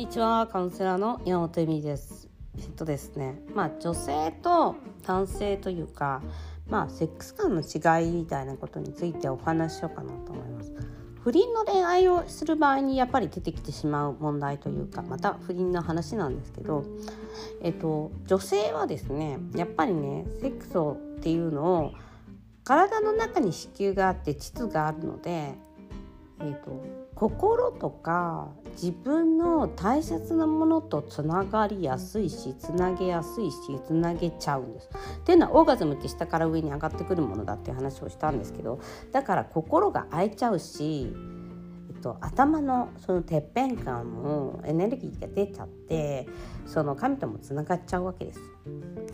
[0.00, 2.26] にちはカウンセラーの山本恵美です。
[2.58, 4.76] えっとですねまあ女性と
[5.06, 6.22] 男性というか
[6.70, 10.72] まあセックス感の違いみたいなことについてお話ししようかなと思います。
[11.22, 16.82] 不倫の恋愛をする場合にやっぱり出てきてしまう問題というかまた不倫の話なんですけど、
[17.60, 21.92] えっと、女性はですねやっぱりねセックスをっていうのを
[22.64, 25.52] 体の中に子宮があって膣があるので、
[26.40, 26.82] えっと、
[27.20, 33.56] 心とか自分の大切なものとつながりやすいしつなげやすいし
[33.86, 34.88] つなげちゃうんです。
[35.18, 38.80] っていうのはオーガズムって下から上に上がってくるものだっていう話をしたんですけど
[39.12, 41.14] だから心が開いちゃうし、
[41.90, 46.26] えっと、頭のそのてっぺん感もエネルギーが出ちゃって
[46.64, 48.40] その神ともつながっちゃうわけです。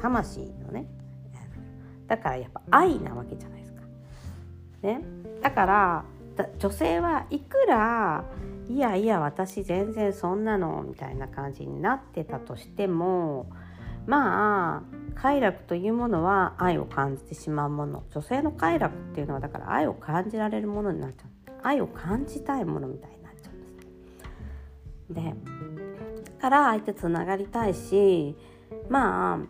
[0.00, 0.86] 魂のね
[2.06, 3.80] だからやっぱ愛なわけじゃないですか。
[4.82, 5.00] ね、
[5.42, 6.04] だから
[6.58, 8.24] 女性はいくら
[8.68, 13.46] いやいや私全然そんなのみたいな感じになってたとしても
[14.06, 14.82] まあ
[15.14, 18.04] 快楽というものは愛を感じてしまうもの。
[18.10, 21.52] 女性の快楽っていうのはだから愛を感じられるものになっちゃう。
[21.62, 25.24] 愛を感じたいものみたいになっちゃうんです。
[25.24, 25.34] で
[26.36, 28.36] だから相手つながりたいし
[28.88, 29.40] ま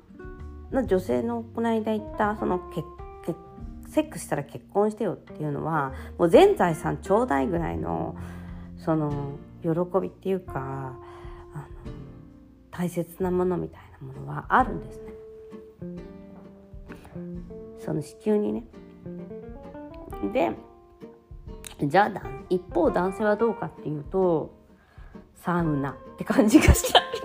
[0.72, 2.86] あ女性のこの間言ったその結
[3.88, 8.16] セックスしたら結婚してよっていうのはもう全財産ちょうだいぐらいの
[8.78, 9.70] その喜
[10.00, 10.96] びっていうかあの
[12.70, 15.12] 大切なものみたいなものはあるんですね。
[17.78, 18.64] その子宮にね。
[20.32, 20.52] で
[21.86, 24.54] じゃあ一方男性はどうかっていうと
[25.34, 27.20] サウナって感じがしたみ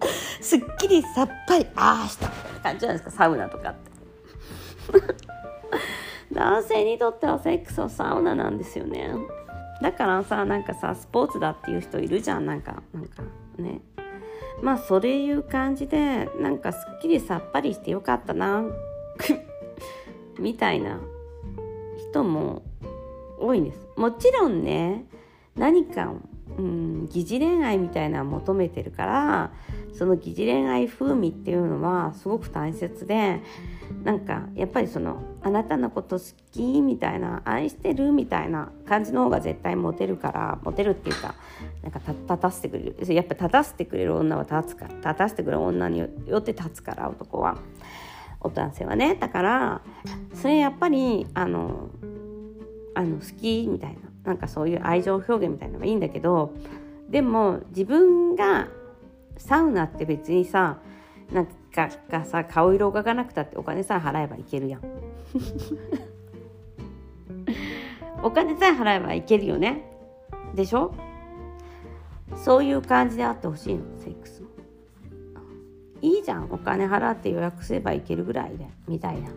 [0.00, 3.87] たいすっきりさっぱりああしたみたいな感じじゃないですかサウナとかって。
[6.32, 9.10] 男性にとってはセックスはサウナなんですよね。
[9.82, 12.46] だからさなんかさスポーツだっていう人いるじゃん。
[12.46, 13.22] なんかなんか
[13.58, 13.80] ね。
[14.62, 18.64] まあそういう感じでなんかすっきりさっぱりしてよかったな
[20.38, 20.98] みたいな
[21.96, 22.62] 人も
[23.38, 23.88] 多いんです。
[23.96, 25.06] もちろんね
[25.56, 26.12] 何か
[26.58, 29.52] うん、疑似恋愛みたいなのを求めてるから
[29.92, 33.40] その疑似恋愛風味っていうのはすごく大切で
[34.04, 41.34] なんかやっぱりそのあなたのこと好きみたいな愛してるみたいな感じの方が絶対モテるからモテるっていうか
[41.82, 43.14] なんか立たせてくれる。
[43.14, 46.06] やっぱ立たせてくれる女は立つか立たせてくれる女によ
[46.38, 47.58] って立つから男は。
[48.40, 49.16] 男性はね。
[49.16, 49.80] だから
[50.34, 51.88] それやっぱりあの
[52.94, 54.08] あの好きみたいな。
[54.28, 56.52] なんかそういう愛情表現みたいなのがいいんだけど
[57.08, 58.68] でも自分が
[59.38, 60.78] サウナって別にさ
[61.32, 64.82] なんかがさ顔色がかなくたってお金さえ払えばいけるやん。
[68.22, 69.84] お金さえ払えばいけるよね。
[70.54, 70.92] でしょ？
[72.36, 73.82] そういう感じであってほしいの。
[73.98, 74.48] セックスも。
[76.00, 76.48] いいじゃん。
[76.50, 78.66] お金払って予約すればいけるぐらいで。
[78.86, 79.28] みたいな。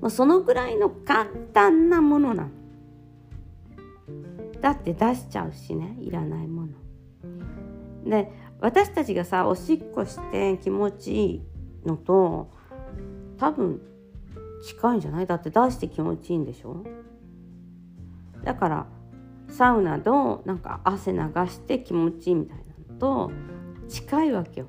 [0.00, 2.50] もうそのぐらいの簡単なものなの。
[4.60, 5.96] だって出しちゃうしね。
[6.00, 6.68] いらないもの。
[8.04, 11.42] で私たちがさおしっこして気持ちいい
[11.84, 12.50] のと
[13.38, 13.80] 多分
[14.64, 15.26] 近いんじゃない？
[15.26, 16.84] だって出して気持ちいいんでしょ？
[18.44, 18.86] だから
[19.48, 23.30] サウナのなんか汗流して気持ちいいみたいなのと
[23.88, 24.66] 近いわけよ。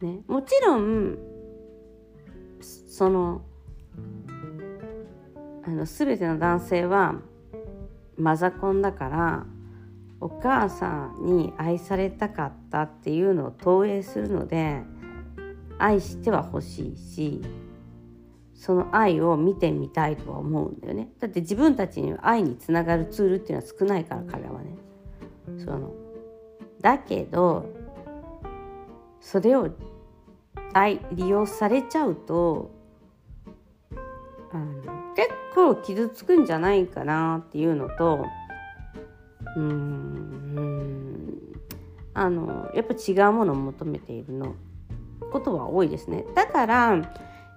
[0.00, 1.18] ね、もちろん
[2.60, 3.42] その
[5.64, 7.16] あの全ての男性は
[8.16, 9.46] マザコンだから
[10.20, 14.82] お母さんに愛されたかったっていうのを投影するので
[15.78, 17.40] 愛してはほしいし
[18.54, 21.08] その愛を見てみたいとは思うんだよね。
[21.20, 24.76] だって自分たちに愛につながるツールっていうのは少ないから彼はね。
[25.58, 25.92] その
[26.80, 27.66] だけど
[29.20, 29.70] それを
[30.74, 32.72] 愛利用されちゃうと
[34.52, 38.24] あの結構傷つくんじゃないかなっていうのと
[39.56, 41.38] うん
[42.14, 44.56] あのやっぱ違うものを求めているの。
[45.32, 46.24] ことは多いですね。
[46.34, 47.10] だから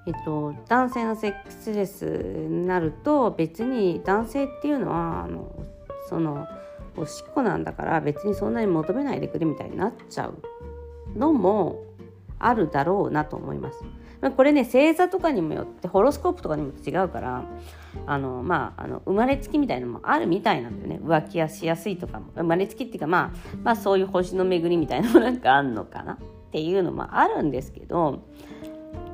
[0.08, 5.54] えっと、男性のセックスレスになると別に男性っていうのはあの
[6.10, 6.48] その
[6.98, 10.38] おしっこなんだから別にそんなに求めないでくれみたいになっちゃう。
[11.16, 11.84] のも
[12.40, 13.84] あるだろうなと思います。
[14.36, 17.44] これね星座とかにもよってホロスコープとかにも違うから
[18.06, 21.00] あのまああの生まれつきみたいなのもあるみたいなんだよね。
[21.04, 22.32] 浮気やしやすいとかも。
[22.36, 26.18] 生まれつきっていうかまあまあそういう星の巡りみたいなのもなんかあんのかな。
[26.52, 28.28] っていうのもあるんですけど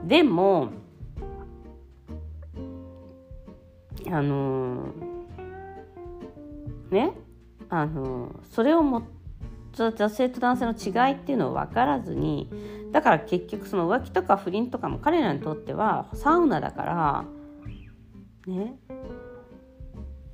[0.04, 0.70] でも
[4.08, 4.88] あの
[6.90, 7.12] ね
[7.70, 9.04] あのそれをも
[9.74, 12.50] 女性と男性の違いっていうのを分からずに
[12.92, 17.26] だから結局その浮気とか不倫とかも彼らにとってはサウナだから
[18.48, 18.80] ね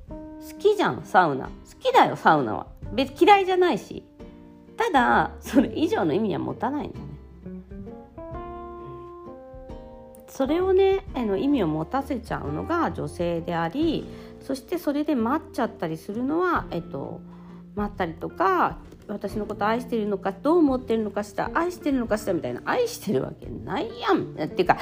[0.08, 1.46] 好きじゃんサウナ。
[1.46, 2.66] 好きだよサウナは。
[2.92, 4.04] 別嫌いじゃないし。
[4.76, 7.14] ただそれ以上の意味は持たないんだね。
[10.28, 14.04] それをねあの意味を持たせちゃうのが女性であり
[14.40, 17.20] そしてそれで待っちゃったりするのは、えっと、
[17.76, 24.34] 待ったりとか私のこと愛してるのかどう思ってるのかしら愛してるのかしらみたいな愛してるわけないやん。
[24.34, 24.76] っていうか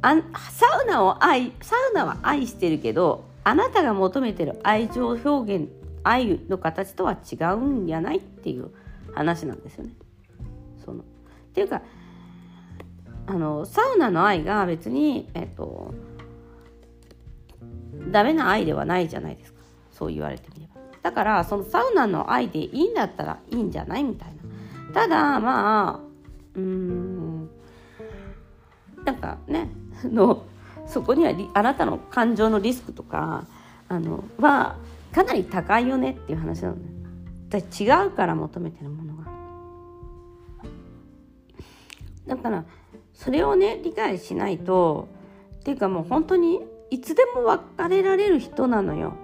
[0.00, 0.14] あ
[0.50, 5.68] サウナを愛サウナは愛してるけどあなたが求めてる愛情表現
[6.04, 8.70] 愛の形とは違うんじゃないっていう。
[9.14, 9.92] 話なんですよね。
[10.84, 11.00] その。
[11.00, 11.04] っ
[11.54, 11.82] ていうか
[13.26, 15.94] あのサウナの愛が別に、えっと、
[18.10, 19.60] ダメな愛ではないじゃないですか。
[19.90, 20.80] そう言われてみれば。
[21.02, 24.92] だからそのサウナの愛でいいんだったらいいんじゃないみたいな。
[24.92, 26.00] ただまあ
[26.54, 27.50] うん
[29.04, 29.70] なんかね
[30.04, 30.44] の
[30.86, 33.46] そこにはあなたの感情のリスクとか
[33.88, 34.76] あのは
[35.12, 36.93] かなり高いよねっていう話なのね。
[37.54, 39.30] だ違うから求めてるものが。
[42.26, 42.64] だから
[43.12, 45.08] それをね理解しないと
[45.60, 46.60] っていうかもう本当に
[46.90, 49.14] いつでも別れられる人なのよ。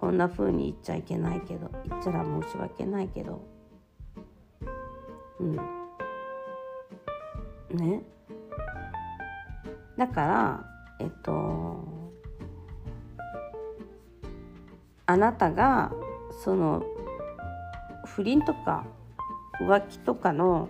[0.00, 3.42] こんな風に言っちゃいけないけど言っちゃら申し訳ないけど。
[5.40, 5.56] うん。
[7.76, 8.02] ね。
[9.96, 10.64] だから
[11.00, 11.84] えっと
[15.06, 15.92] あなたが
[16.44, 16.84] その
[18.16, 18.84] 不倫とか
[19.60, 20.68] 浮気とかの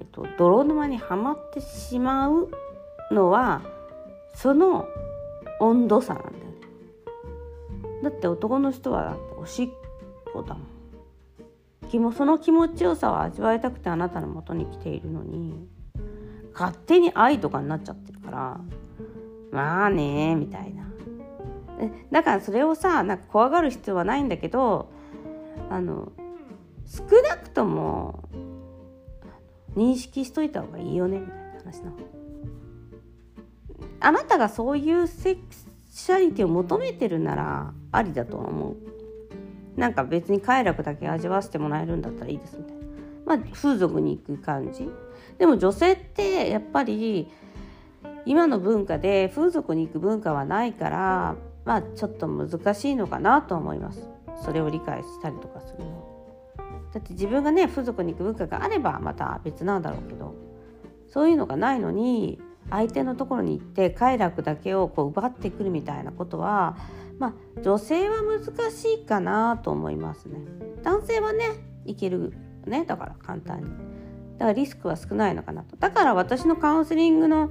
[0.00, 2.50] えっと泥沼にはまってしまう
[3.10, 3.62] のは
[4.34, 4.86] その
[5.60, 6.40] 温度差なんだよね。
[8.02, 9.68] だって男の人はだっておしっ
[10.32, 12.12] こだもん。
[12.12, 15.68] その気持ちよさを味わいたくてあなたのもとに来ているのに
[16.52, 18.60] 勝手に愛とかになっちゃってるから
[19.52, 20.84] まあねみたいな。
[22.10, 24.90] だからそれをさなんか怖がる必要はないんだけど
[25.70, 26.10] あの
[26.86, 28.28] 少なくとも
[29.76, 31.96] 認識しといた方がいいよねみたいな話なの。
[34.00, 35.40] あなたがそういうセク
[35.90, 38.76] シャリティを求めてるならありだとは思う。
[39.76, 42.82] なんか別に快楽だけ味わわせてもらえるんだったらいいですみたいな。
[43.24, 44.88] まあ風俗に行く感じ。
[45.38, 47.28] でも女性ってやっぱり
[48.26, 54.08] 今の文化で風俗に行く文化はないからまあちょっと難しいのかなと思います。
[54.44, 56.13] それを理解したりとかするの。
[56.94, 60.34] だって自分がね風俗に行く文化があればまた別なんだろうけど
[61.08, 66.76] そういうのがないのに相手のところに行って快楽だけをこう奪ってくるみたいなことは
[67.18, 70.38] まあ女性は難しいかなと思いますね。
[70.82, 71.46] 男性はね
[71.84, 72.32] いける
[72.64, 73.70] ねだから簡単に。
[74.38, 75.76] だからリスクは少ないのかなと。
[75.76, 77.50] だから私のカウンセリングの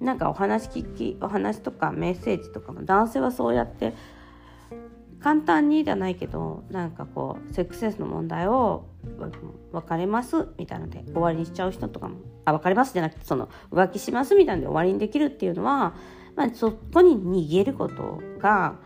[0.00, 3.94] なんかお話聞きお話とかメッセージとかも男性はそうやって
[5.20, 8.84] 簡単にじゃないけどなんかこうセックスセンスの問題を
[9.72, 15.94] 別れますみたいなので終わりにしちゃう人とかもあ別れますじゃなくてその浮気しますみたいなので終わりにできるっていうのは、
[16.36, 18.76] まあ、そこに逃げることが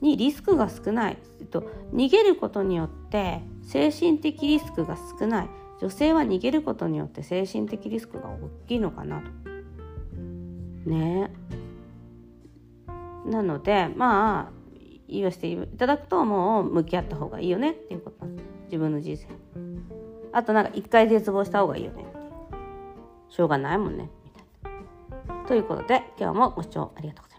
[0.00, 1.62] にリスクが少ない、えっと、
[1.92, 5.48] 逃げることによって精神的リスクが少ない。
[5.78, 10.90] 女性は逃げることによって精神的リスクが大きいのかなと。
[10.90, 11.30] ね。
[13.26, 14.55] なのでまあ
[15.08, 18.26] 言わせていただくともう向き合った方がいいよねっていうこと
[18.64, 19.26] 自分の人生。
[20.32, 22.04] あとなんか一回絶望した方がいいよね
[23.28, 24.10] しょうがないもんね。
[24.24, 25.44] みたいな。
[25.46, 27.35] ということで今日もご視聴ありがとうございます